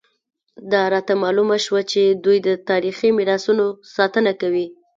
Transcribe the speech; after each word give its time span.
دا 0.71 0.81
راته 0.93 1.13
معلومه 1.23 1.57
شوه 1.65 1.81
چې 1.91 2.01
دوی 2.25 2.37
د 2.47 2.49
تاریخي 2.69 3.09
میراثونو 3.17 3.65
ساتنه 3.95 4.31
کوي. 4.41 4.67